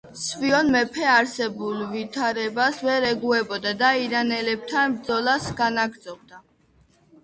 სვიმონ 0.19 0.69
მეფე 0.75 1.03
არსებულ 1.15 1.83
ვიᲗარებას 1.91 2.81
ვერ 2.89 3.07
ეგუებოდა 3.13 3.77
და 3.85 3.95
ირანელებᲗან 4.09 5.01
ბრᲫოლას 5.01 5.51
განაგრᲫობდა. 5.65 6.47